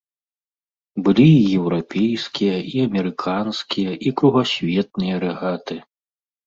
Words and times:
Былі 1.07 1.25
і 1.33 1.43
еўрапейскія, 1.59 2.55
і 2.73 2.81
амерыканскія, 2.87 3.91
і 4.09 4.17
кругасветныя 4.19 5.15
рэгаты. 5.29 5.75